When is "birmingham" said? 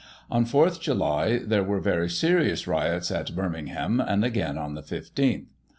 3.35-3.99